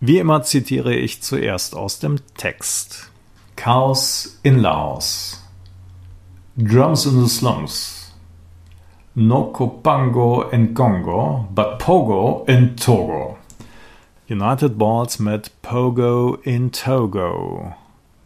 Wie 0.00 0.18
immer 0.18 0.44
zitiere 0.44 0.94
ich 0.94 1.22
zuerst 1.22 1.74
aus 1.74 1.98
dem 1.98 2.18
Text. 2.36 3.10
Chaos 3.56 4.38
in 4.44 4.60
Laos. 4.60 5.42
Drums 6.56 7.04
in 7.04 7.20
the 7.20 7.28
slums. 7.28 8.14
No 9.16 9.46
Kopango 9.46 10.42
in 10.52 10.72
Congo, 10.72 11.48
but 11.52 11.80
Pogo 11.80 12.44
in 12.46 12.76
Togo. 12.76 13.38
United 14.28 14.78
Balls 14.78 15.18
mit 15.18 15.50
Pogo 15.62 16.38
in 16.44 16.70
Togo. 16.70 17.74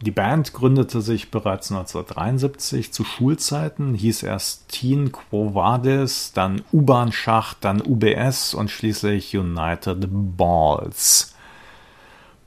Die 0.01 0.11
Band 0.11 0.53
gründete 0.53 1.01
sich 1.01 1.31
bereits 1.31 1.71
1973 1.71 2.93
zu 2.93 3.03
Schulzeiten, 3.03 3.95
hieß 3.95 4.21
erst 4.21 4.69
Teen 4.69 5.11
Quo 5.11 5.55
Vadis, 5.55 6.33
dann 6.33 6.61
U-Bahn 6.71 7.11
Schacht, 7.11 7.57
dann 7.61 7.81
UBS 7.81 8.53
und 8.53 8.69
schließlich 8.69 9.35
United 9.35 10.05
Balls. 10.37 11.32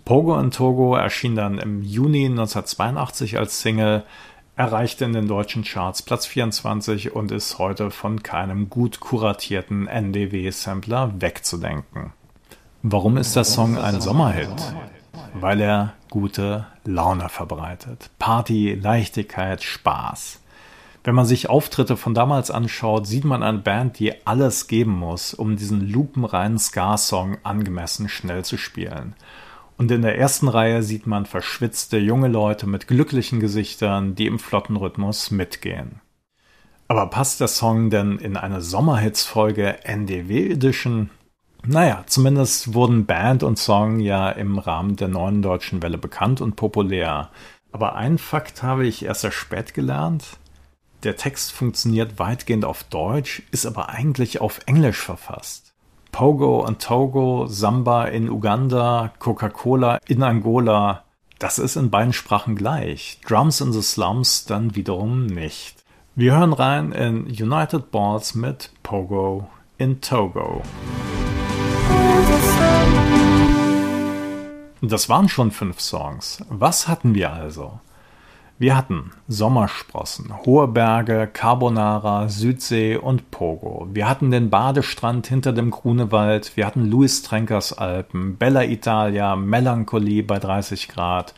Pogo 0.07 0.39
in 0.39 0.51
Togo 0.53 0.95
erschien 0.95 1.35
dann 1.35 1.59
im 1.59 1.83
Juni 1.83 2.27
1982 2.27 3.37
als 3.37 3.61
Single, 3.61 4.05
erreichte 4.57 5.05
in 5.05 5.13
den 5.13 5.29
deutschen 5.29 5.65
Charts 5.65 6.01
Platz 6.01 6.25
24 6.25 7.15
und 7.15 7.31
ist 7.31 7.59
heute 7.59 7.91
von 7.91 8.23
keinem 8.23 8.71
gut 8.71 9.01
kuratierten 9.01 9.87
NDW-Sampler 9.87 11.21
wegzudenken. 11.21 12.15
Warum 12.83 13.19
ist 13.19 13.37
der 13.37 13.45
Song 13.45 13.77
ein 13.77 14.01
Sommerhit? 14.01 14.49
weil 15.41 15.61
er 15.61 15.95
gute 16.11 16.67
Laune 16.85 17.29
verbreitet. 17.29 18.11
Party, 18.19 18.75
Leichtigkeit, 18.75 19.63
Spaß. 19.63 20.41
Wenn 21.05 21.15
man 21.15 21.27
sich 21.27 21.49
Auftritte 21.49 21.97
von 21.97 22.15
damals 22.15 22.51
anschaut, 22.51 23.07
sieht 23.07 23.25
man 23.25 23.43
eine 23.43 23.59
Band, 23.59 23.99
die 23.99 24.27
alles 24.27 24.67
geben 24.67 24.93
muss, 24.93 25.35
um 25.35 25.57
diesen 25.57 25.89
lupenreinen 25.89 26.59
Ska-Song 26.59 27.39
angemessen 27.45 28.09
schnell 28.09 28.45
zu 28.45 28.57
spielen. 28.57 29.15
Und 29.79 29.91
in 29.91 30.03
der 30.03 30.19
ersten 30.19 30.49
Reihe 30.49 30.83
sieht 30.83 31.07
man 31.07 31.27
verschwitzte 31.27 31.99
junge 31.99 32.29
Leute 32.29 32.67
mit 32.67 32.89
glücklichen 32.89 33.41
Gesichtern, 33.41 34.15
die 34.15 34.27
im 34.27 34.39
flotten 34.39 34.77
Rhythmus 34.77 35.31
mitgehen. 35.31 36.01
Aber 36.89 37.09
passt 37.09 37.41
der 37.41 37.49
Song 37.49 37.91
denn 37.91 38.19
in 38.19 38.37
eine 38.37 38.63
Sommerhits-Folge 38.63 39.85
NDW 39.85 40.51
Edition? 40.51 41.11
Naja, 41.67 42.05
zumindest 42.07 42.75
wurden 42.75 43.07
Band 43.07 43.43
und 43.43 43.59
Song 43.59 43.99
ja 43.99 44.31
im 44.31 44.59
Rahmen 44.59 44.97
der 44.97 45.09
neuen 45.09 45.43
deutschen 45.43 45.83
Welle 45.83 45.99
bekannt 45.99 46.41
und 46.41 46.55
populär. 46.55 47.31
Aber 47.73 47.97
einen 47.97 48.19
Fakt 48.19 48.63
habe 48.63 48.87
ich 48.87 49.05
erst 49.05 49.23
sehr 49.23 49.33
spät 49.33 49.75
gelernt. 49.75 50.39
Der 51.03 51.17
Text 51.17 51.53
funktioniert 51.53 52.19
weitgehend 52.19 52.65
auf 52.65 52.85
Deutsch, 52.85 53.43
ist 53.51 53.67
aber 53.67 53.91
eigentlich 53.91 54.41
auf 54.41 54.61
Englisch 54.67 55.01
verfasst. 55.01 55.75
Pogo 56.17 56.65
und 56.67 56.81
Togo, 56.81 57.47
Samba 57.47 58.07
in 58.07 58.31
Uganda, 58.31 59.13
Coca-Cola 59.19 59.99
in 60.07 60.23
Angola, 60.23 61.05
das 61.39 61.59
ist 61.59 61.77
in 61.77 61.91
beiden 61.91 62.15
Sprachen 62.15 62.57
gleich. 62.57 63.21
Drums 63.29 63.61
in 63.61 63.71
the 63.71 63.83
Slums 63.83 64.47
dann 64.47 64.75
wiederum 64.75 65.27
nicht. 65.27 65.85
Wir 66.15 66.39
hören 66.39 66.55
rein 66.55 66.93
in 66.93 67.27
United 67.27 67.91
Balls 67.91 68.35
mit 68.35 68.71
Pogo 68.83 69.51
in 69.77 70.01
Togo. 70.01 70.63
Das 74.81 75.11
waren 75.11 75.29
schon 75.29 75.51
fünf 75.51 75.81
Songs. 75.81 76.43
Was 76.49 76.89
hatten 76.89 77.15
wir 77.15 77.31
also? 77.31 77.79
Wir 78.59 78.75
hatten 78.75 79.11
Sommersprossen, 79.29 80.35
hohe 80.47 80.67
Berge, 80.67 81.29
Carbonara, 81.31 82.31
Südsee 82.31 82.97
und 82.97 83.31
Pogo. 83.31 83.87
Wir 83.93 84.09
hatten 84.09 84.31
den 84.31 84.49
Badestrand 84.49 85.27
hinter 85.27 85.53
dem 85.53 85.71
Grunewald. 85.71 86.57
Wir 86.57 86.67
hatten 86.67 86.87
Louis 86.87 87.21
Trenkers 87.21 87.75
Alpen, 87.75 88.39
Bella 88.39 88.65
Italia, 88.65 89.37
Melancholie 89.37 90.23
bei 90.23 90.39
30 90.39 90.89
Grad 90.89 91.35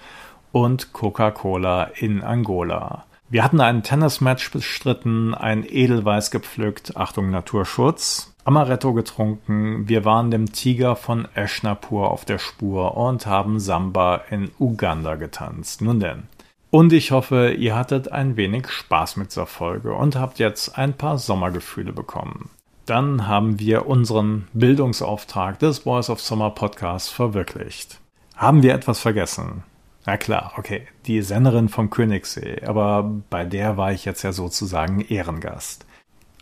und 0.52 0.92
Coca-Cola 0.92 1.90
in 1.96 2.22
Angola. 2.22 3.04
Wir 3.28 3.42
hatten 3.42 3.60
einen 3.60 3.82
Tennismatch 3.82 4.52
bestritten, 4.52 5.34
ein 5.34 5.64
Edelweiß 5.68 6.30
gepflückt, 6.30 6.96
Achtung 6.96 7.30
Naturschutz, 7.30 8.32
Amaretto 8.44 8.94
getrunken, 8.94 9.88
wir 9.88 10.04
waren 10.04 10.30
dem 10.30 10.52
Tiger 10.52 10.94
von 10.94 11.26
Eshnapur 11.34 12.12
auf 12.12 12.24
der 12.24 12.38
Spur 12.38 12.96
und 12.96 13.26
haben 13.26 13.58
Samba 13.58 14.20
in 14.30 14.52
Uganda 14.60 15.16
getanzt. 15.16 15.82
Nun 15.82 15.98
denn. 15.98 16.22
Und 16.70 16.92
ich 16.92 17.12
hoffe, 17.12 17.52
ihr 17.52 17.74
hattet 17.74 18.12
ein 18.12 18.36
wenig 18.36 18.68
Spaß 18.68 19.16
mit 19.16 19.30
dieser 19.30 19.46
Folge 19.46 19.94
und 19.94 20.16
habt 20.16 20.38
jetzt 20.38 20.76
ein 20.76 20.92
paar 20.92 21.16
Sommergefühle 21.16 21.92
bekommen. 21.92 22.50
Dann 22.84 23.26
haben 23.26 23.58
wir 23.58 23.86
unseren 23.86 24.48
Bildungsauftrag 24.52 25.58
des 25.58 25.80
Voice 25.80 26.10
of 26.10 26.20
Summer 26.20 26.50
Podcasts 26.50 27.08
verwirklicht. 27.08 28.00
Haben 28.36 28.62
wir 28.62 28.74
etwas 28.74 29.00
vergessen? 29.00 29.62
Na 30.04 30.16
klar, 30.16 30.52
okay, 30.56 30.86
die 31.06 31.22
Senderin 31.22 31.68
vom 31.68 31.90
Königssee, 31.90 32.62
aber 32.64 33.10
bei 33.28 33.44
der 33.44 33.76
war 33.76 33.92
ich 33.92 34.04
jetzt 34.04 34.22
ja 34.22 34.32
sozusagen 34.32 35.00
Ehrengast. 35.00 35.86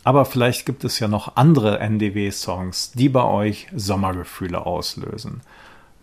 Aber 0.03 0.23
vielleicht 0.23 0.65
gibt 0.65 0.85
es 0.85 0.99
ja 0.99 1.09
noch 1.09 1.35
andere 1.35 1.79
NDW-Songs, 1.79 2.93
die 2.93 3.09
bei 3.09 3.23
euch 3.23 3.67
Sommergefühle 3.75 4.65
auslösen. 4.65 5.41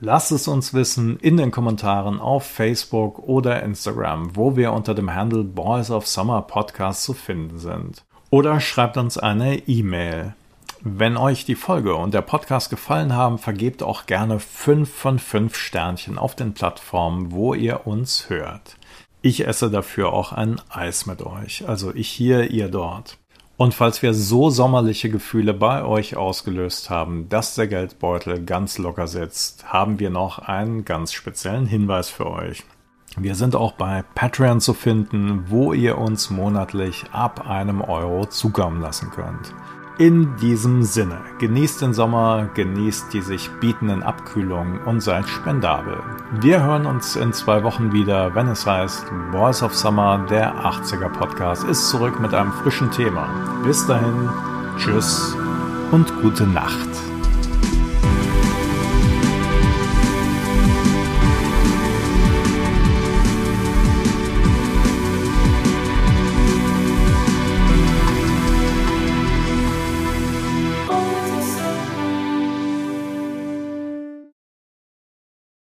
Lasst 0.01 0.33
es 0.33 0.49
uns 0.49 0.75
wissen 0.75 1.19
in 1.21 1.37
den 1.37 1.51
Kommentaren 1.51 2.21
auf 2.21 2.45
Facebook 2.45 3.21
oder 3.21 3.63
Instagram, 3.63 4.35
wo 4.35 4.57
wir 4.57 4.73
unter 4.73 4.95
dem 4.95 5.15
Handle 5.15 5.45
Boys 5.45 5.91
of 5.91 6.07
Summer 6.07 6.43
Podcast 6.43 7.05
zu 7.05 7.15
finden 7.15 7.59
sind. 7.59 8.05
Oder 8.31 8.61
schreibt 8.61 8.97
uns 8.97 9.17
eine 9.17 9.69
E-Mail. 9.69 10.35
Wenn 10.81 11.17
euch 11.17 11.45
die 11.45 11.55
Folge 11.55 11.95
und 11.95 12.13
der 12.13 12.23
Podcast 12.23 12.69
gefallen 12.69 13.15
haben, 13.15 13.39
vergebt 13.39 13.83
auch 13.83 14.07
gerne 14.07 14.41
5 14.41 14.93
von 14.93 15.19
5 15.19 15.57
Sternchen 15.57 16.19
auf 16.19 16.35
den 16.35 16.53
Plattformen, 16.53 17.31
wo 17.31 17.55
ihr 17.55 17.87
uns 17.87 18.29
hört. 18.29 18.77
Ich 19.23 19.47
esse 19.47 19.71
dafür 19.71 20.13
auch 20.13 20.33
ein 20.33 20.61
Eis 20.69 21.07
mit 21.07 21.23
euch. 21.23 21.67
Also 21.67 21.95
ich 21.95 22.09
hier, 22.09 22.51
ihr 22.51 22.69
dort. 22.69 23.17
Und 23.57 23.73
falls 23.73 24.03
wir 24.03 24.15
so 24.15 24.51
sommerliche 24.51 25.11
Gefühle 25.11 25.55
bei 25.55 25.85
euch 25.85 26.17
ausgelöst 26.17 26.91
haben, 26.91 27.29
dass 27.29 27.55
der 27.55 27.69
Geldbeutel 27.69 28.45
ganz 28.45 28.79
locker 28.79 29.07
sitzt, 29.07 29.73
haben 29.73 30.01
wir 30.01 30.11
noch 30.11 30.41
einen 30.41 30.85
ganz 30.85 31.13
speziellen 31.13 31.67
Hinweis 31.67 32.11
für 32.11 32.27
euch. 32.27 32.65
Wir 33.17 33.37
sind 33.37 33.55
auch 33.55 33.73
bei 33.73 34.03
Patreon 34.17 34.61
zu 34.61 34.75
finden, 34.75 35.45
wo 35.49 35.73
ihr 35.73 35.99
uns 35.99 36.31
monatlich 36.31 37.05
ab 37.13 37.49
einem 37.49 37.81
Euro 37.81 38.27
zukommen 38.27 38.81
lassen 38.81 39.11
könnt. 39.11 39.55
In 39.97 40.35
diesem 40.39 40.83
Sinne, 40.83 41.21
genießt 41.39 41.81
den 41.83 41.95
Sommer, 41.95 42.49
genießt 42.55 43.13
die 43.13 43.21
sich 43.21 43.49
bietenden 43.61 44.03
Abkühlungen 44.03 44.81
und 44.81 45.01
seid 45.01 45.29
spendabel. 45.29 46.03
Wir 46.41 46.65
hören 46.65 46.85
uns 46.85 47.15
in 47.15 47.33
zwei 47.33 47.63
Wochen 47.63 47.93
wieder, 47.93 48.35
wenn 48.35 48.49
es 48.49 48.67
heißt 48.67 49.07
Voice 49.31 49.63
of 49.63 49.73
Summer, 49.73 50.27
der 50.29 50.53
80er 50.53 51.11
Podcast, 51.11 51.63
ist 51.63 51.91
zurück 51.91 52.19
mit 52.19 52.35
einem 52.35 52.51
frischen 52.51 52.91
Thema. 52.91 53.29
Bis 53.63 53.87
dahin, 53.87 54.29
tschüss 54.79 55.37
und 55.93 56.13
gute 56.23 56.45
Nacht. 56.45 57.14